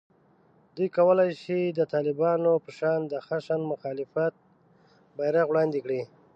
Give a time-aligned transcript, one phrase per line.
[0.75, 4.33] دوی کولای شي د طالبانو په شان د خشن مخالفت
[5.17, 6.01] بېرغ وړاندې کړي